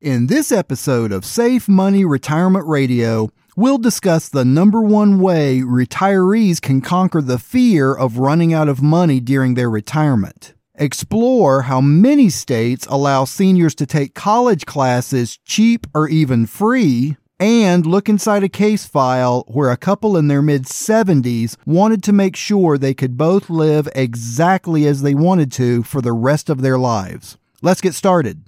[0.00, 6.62] In this episode of Safe Money Retirement Radio, we'll discuss the number one way retirees
[6.62, 10.54] can conquer the fear of running out of money during their retirement.
[10.76, 17.84] Explore how many states allow seniors to take college classes cheap or even free and
[17.84, 22.36] look inside a case file where a couple in their mid 70s wanted to make
[22.36, 26.78] sure they could both live exactly as they wanted to for the rest of their
[26.78, 27.36] lives.
[27.62, 28.44] Let's get started.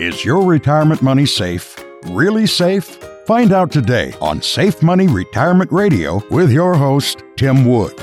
[0.00, 1.78] Is your retirement money safe?
[2.06, 2.98] Really safe?
[3.28, 7.94] Find out today on Safe Money Retirement Radio with your host, Tim Wood.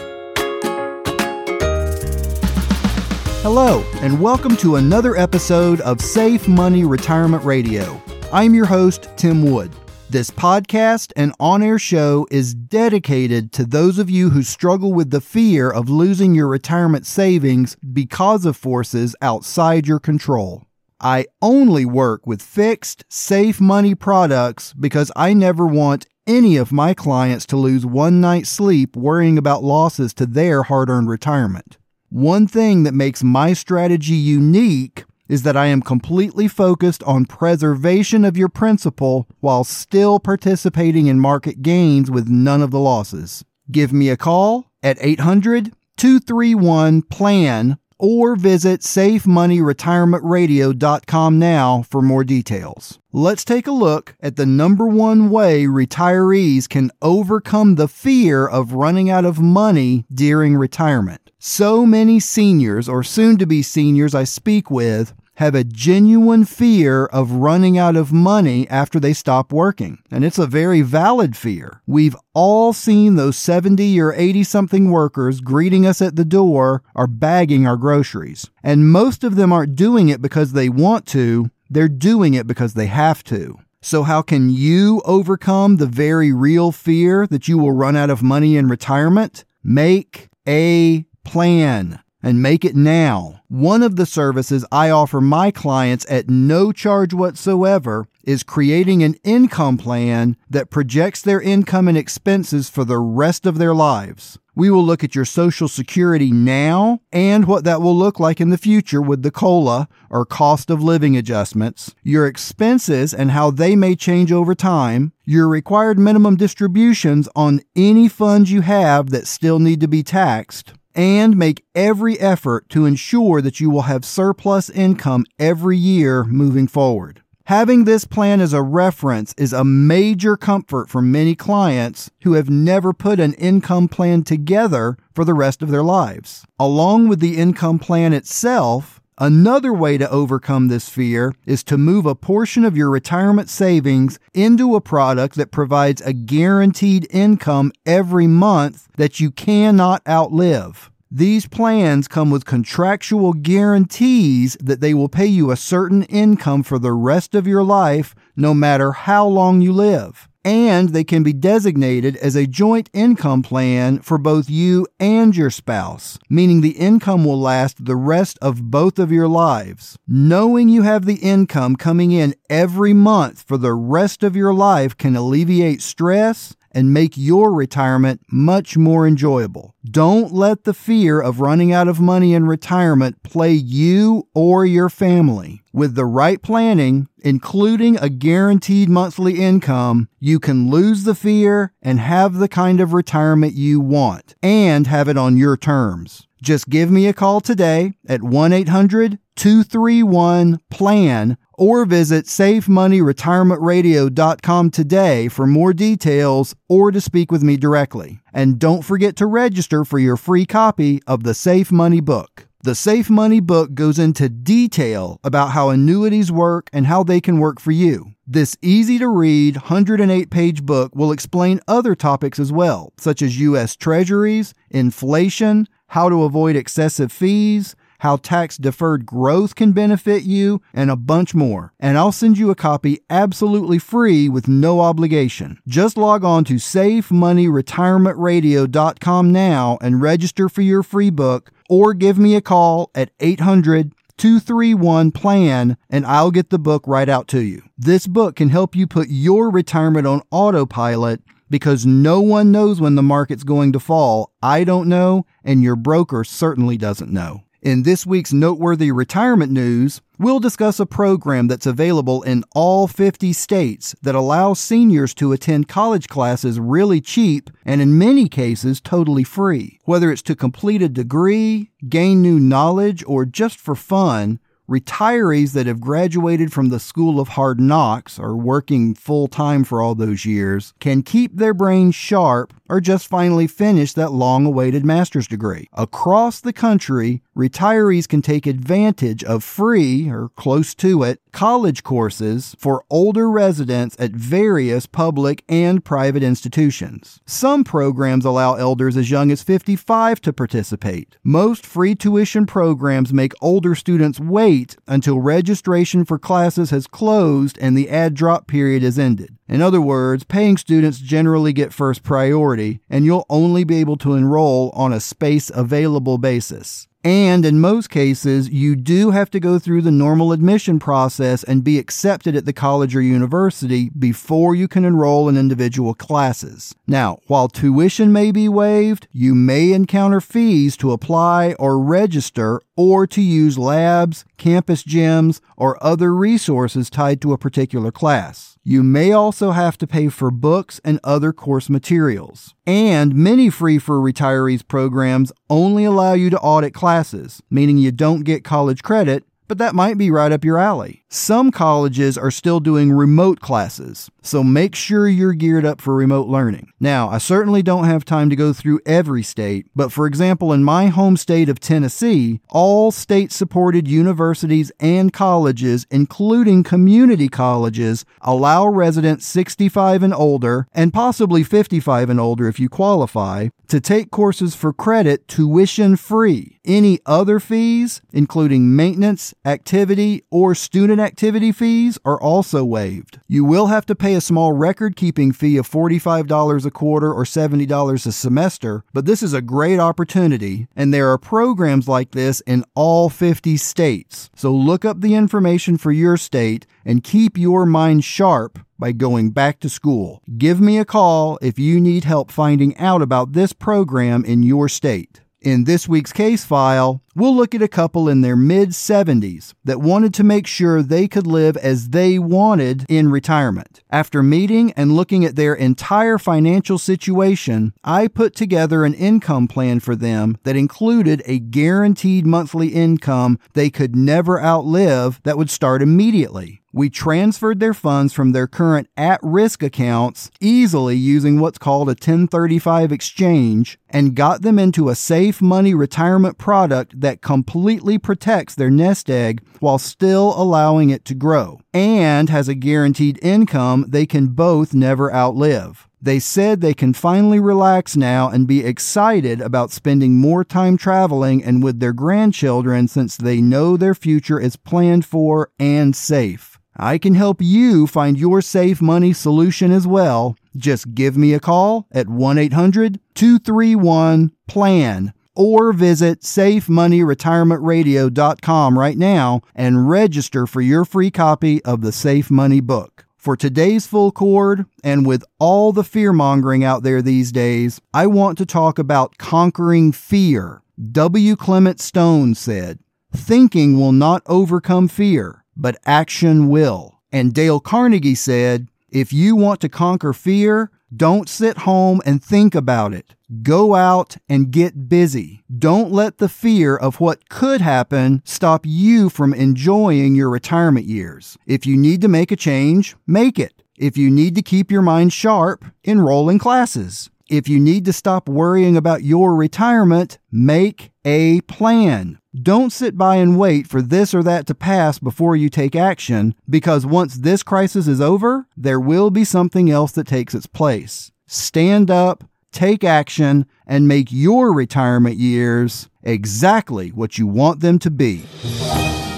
[3.43, 8.01] Hello, and welcome to another episode of Safe Money Retirement Radio.
[8.31, 9.73] I'm your host, Tim Wood.
[10.09, 15.09] This podcast and on air show is dedicated to those of you who struggle with
[15.09, 20.65] the fear of losing your retirement savings because of forces outside your control.
[21.01, 26.93] I only work with fixed, safe money products because I never want any of my
[26.93, 31.79] clients to lose one night's sleep worrying about losses to their hard earned retirement.
[32.09, 38.23] One thing that makes my strategy unique is that I am completely focused on preservation
[38.23, 43.43] of your principal while still participating in market gains with none of the losses.
[43.71, 52.97] Give me a call at 800 231 PLAN or visit safemoneyretirementradio.com now for more details.
[53.13, 58.73] Let's take a look at the number one way retirees can overcome the fear of
[58.73, 61.29] running out of money during retirement.
[61.37, 67.07] So many seniors or soon to be seniors I speak with have a genuine fear
[67.07, 69.97] of running out of money after they stop working.
[70.11, 71.81] And it's a very valid fear.
[71.87, 77.07] We've all seen those 70 or 80 something workers greeting us at the door or
[77.07, 78.51] bagging our groceries.
[78.61, 82.75] And most of them aren't doing it because they want to, they're doing it because
[82.75, 83.57] they have to.
[83.81, 88.21] So, how can you overcome the very real fear that you will run out of
[88.21, 89.43] money in retirement?
[89.63, 93.41] Make a plan and make it now.
[93.47, 99.15] One of the services I offer my clients at no charge whatsoever is creating an
[99.23, 104.37] income plan that projects their income and expenses for the rest of their lives.
[104.53, 108.49] We will look at your Social Security now and what that will look like in
[108.49, 113.77] the future with the COLA or cost of living adjustments, your expenses and how they
[113.77, 119.59] may change over time, your required minimum distributions on any funds you have that still
[119.59, 124.69] need to be taxed, and make every effort to ensure that you will have surplus
[124.69, 127.21] income every year moving forward.
[127.45, 132.49] Having this plan as a reference is a major comfort for many clients who have
[132.49, 136.45] never put an income plan together for the rest of their lives.
[136.59, 142.07] Along with the income plan itself, Another way to overcome this fear is to move
[142.07, 148.25] a portion of your retirement savings into a product that provides a guaranteed income every
[148.25, 150.89] month that you cannot outlive.
[151.11, 156.79] These plans come with contractual guarantees that they will pay you a certain income for
[156.79, 161.33] the rest of your life, no matter how long you live and they can be
[161.33, 167.23] designated as a joint income plan for both you and your spouse, meaning the income
[167.23, 169.97] will last the rest of both of your lives.
[170.07, 174.97] Knowing you have the income coming in every month for the rest of your life
[174.97, 179.75] can alleviate stress and make your retirement much more enjoyable.
[179.83, 184.89] Don't let the fear of running out of money in retirement play you or your
[184.89, 185.61] family.
[185.73, 191.99] With the right planning, including a guaranteed monthly income, you can lose the fear and
[191.99, 196.27] have the kind of retirement you want and have it on your terms.
[196.41, 205.27] Just give me a call today at 1 800 231 PLAN or visit safemoneyretirementradio.com today
[205.27, 208.21] for more details or to speak with me directly.
[208.33, 212.47] And don't forget to register for your free copy of the Safe Money book.
[212.63, 217.39] The Safe Money book goes into detail about how annuities work and how they can
[217.39, 218.13] work for you.
[218.27, 223.39] This easy to read 108 page book will explain other topics as well, such as
[223.39, 223.75] U.S.
[223.75, 230.89] Treasuries, inflation, how to avoid excessive fees, how tax deferred growth can benefit you, and
[230.89, 231.73] a bunch more.
[231.79, 235.59] And I'll send you a copy absolutely free with no obligation.
[235.67, 242.35] Just log on to safemoneyretirementradio.com now and register for your free book or give me
[242.35, 247.63] a call at 800 231 plan and I'll get the book right out to you.
[247.77, 251.21] This book can help you put your retirement on autopilot
[251.51, 254.33] because no one knows when the market's going to fall.
[254.41, 257.43] I don't know, and your broker certainly doesn't know.
[257.61, 263.33] In this week's noteworthy retirement news, we'll discuss a program that's available in all 50
[263.33, 269.23] states that allows seniors to attend college classes really cheap and in many cases totally
[269.23, 269.77] free.
[269.85, 274.39] Whether it's to complete a degree, gain new knowledge, or just for fun,
[274.71, 279.81] retirees that have graduated from the School of Hard Knocks or working full time for
[279.81, 284.85] all those years can keep their brains sharp or just finally finish that long awaited
[284.85, 285.67] master's degree.
[285.73, 292.55] Across the country, retirees can take advantage of free or close to it college courses
[292.57, 297.19] for older residents at various public and private institutions.
[297.25, 301.17] Some programs allow elders as young as 55 to participate.
[301.23, 307.77] Most free tuition programs make older students wait until registration for classes has closed and
[307.77, 309.35] the add drop period is ended.
[309.47, 314.13] In other words, paying students generally get first priority, and you'll only be able to
[314.13, 316.87] enroll on a space available basis.
[317.03, 321.63] And in most cases, you do have to go through the normal admission process and
[321.63, 326.75] be accepted at the college or university before you can enroll in individual classes.
[326.85, 333.07] Now, while tuition may be waived, you may encounter fees to apply or register or
[333.07, 338.57] to use labs, campus gyms, or other resources tied to a particular class.
[338.63, 342.53] You may also have to pay for books and other course materials.
[342.67, 348.21] And many free for retirees programs only allow you to audit classes, meaning you don't
[348.21, 351.03] get college credit, but that might be right up your alley.
[351.09, 356.29] Some colleges are still doing remote classes, so make sure you're geared up for remote
[356.29, 356.71] learning.
[356.79, 360.63] Now, I certainly don't have time to go through every state, but for example, in
[360.63, 368.65] my home state of Tennessee, all state supported universities and colleges, including community colleges, allow
[368.65, 374.55] residents 65 and older, and possibly 55 and older if you qualify, to take courses
[374.55, 376.59] for credit tuition free.
[376.63, 383.19] Any other fees, including maintenance, activity, or student activity fees are also waived.
[383.27, 387.23] You will have to pay a small record keeping fee of $45 a quarter or
[387.23, 392.41] $70 a semester, but this is a great opportunity, and there are programs like this
[392.41, 394.29] in all 50 states.
[394.35, 399.31] So look up the information for your state and keep your mind sharp by going
[399.31, 400.21] back to school.
[400.37, 404.69] Give me a call if you need help finding out about this program in your
[404.69, 405.21] state.
[405.41, 409.81] In this week's case file, we'll look at a couple in their mid 70s that
[409.81, 413.81] wanted to make sure they could live as they wanted in retirement.
[413.89, 419.79] After meeting and looking at their entire financial situation, I put together an income plan
[419.79, 425.81] for them that included a guaranteed monthly income they could never outlive that would start
[425.81, 426.60] immediately.
[426.73, 431.91] We transferred their funds from their current at risk accounts easily using what's called a
[431.91, 438.69] 1035 exchange and got them into a safe money retirement product that completely protects their
[438.69, 444.27] nest egg while still allowing it to grow and has a guaranteed income they can
[444.27, 445.89] both never outlive.
[446.01, 451.43] They said they can finally relax now and be excited about spending more time traveling
[451.43, 456.50] and with their grandchildren since they know their future is planned for and safe.
[456.75, 460.35] I can help you find your safe money solution as well.
[460.55, 469.41] Just give me a call at 1 800 231 PLAN or visit safemoneyretirementradio.com right now
[469.55, 473.05] and register for your free copy of the Safe Money book.
[473.15, 478.07] For today's full chord, and with all the fear mongering out there these days, I
[478.07, 480.63] want to talk about conquering fear.
[480.91, 481.35] W.
[481.35, 482.79] Clement Stone said,
[483.13, 486.99] Thinking will not overcome fear but action will.
[487.11, 492.53] And Dale Carnegie said, if you want to conquer fear, don't sit home and think
[492.53, 493.15] about it.
[493.41, 495.41] Go out and get busy.
[495.57, 501.37] Don't let the fear of what could happen stop you from enjoying your retirement years.
[501.45, 503.63] If you need to make a change, make it.
[503.77, 507.09] If you need to keep your mind sharp, enroll in classes.
[507.29, 512.20] If you need to stop worrying about your retirement, make a plan.
[512.33, 516.33] Don't sit by and wait for this or that to pass before you take action,
[516.49, 521.11] because once this crisis is over, there will be something else that takes its place.
[521.27, 522.23] Stand up,
[522.53, 528.23] take action, and make your retirement years exactly what you want them to be.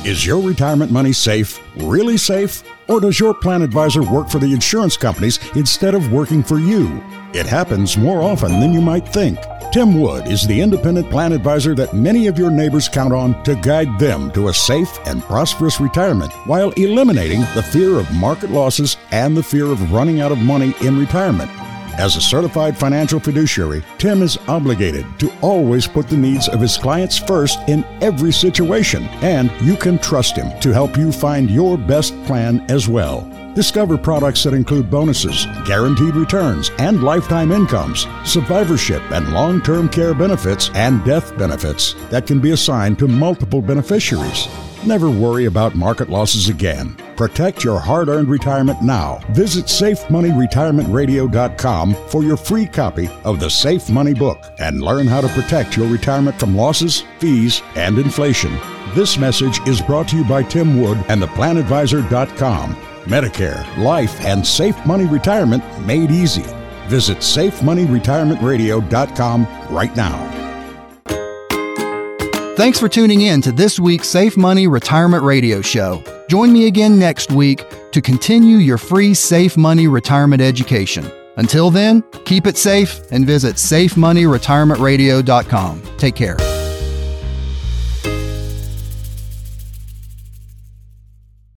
[0.03, 1.59] Is your retirement money safe?
[1.75, 2.63] Really safe?
[2.89, 7.03] Or does your plan advisor work for the insurance companies instead of working for you?
[7.33, 9.39] It happens more often than you might think.
[9.71, 13.55] Tim Wood is the independent plan advisor that many of your neighbors count on to
[13.55, 18.97] guide them to a safe and prosperous retirement while eliminating the fear of market losses
[19.09, 21.49] and the fear of running out of money in retirement.
[21.97, 26.75] As a certified financial fiduciary, Tim is obligated to always put the needs of his
[26.75, 31.77] clients first in every situation, and you can trust him to help you find your
[31.77, 33.29] best plan as well.
[33.53, 40.15] Discover products that include bonuses, guaranteed returns, and lifetime incomes, survivorship and long term care
[40.15, 44.47] benefits, and death benefits that can be assigned to multiple beneficiaries.
[44.85, 46.97] Never worry about market losses again.
[47.15, 49.21] Protect your hard earned retirement now.
[49.29, 55.29] Visit SafeMoneyRetirementRadio.com for your free copy of the Safe Money book and learn how to
[55.29, 58.59] protect your retirement from losses, fees, and inflation.
[58.93, 62.75] This message is brought to you by Tim Wood and theplanadvisor.com.
[63.05, 66.43] Medicare, life, and safe money retirement made easy.
[66.87, 70.42] Visit SafeMoneyRetirementRadio.com right now.
[72.55, 76.03] Thanks for tuning in to this week's Safe Money Retirement Radio Show.
[76.29, 81.11] Join me again next week to continue your free Safe Money Retirement education.
[81.37, 85.81] Until then, keep it safe and visit SafeMoneyRetirementRadio.com.
[85.97, 86.37] Take care.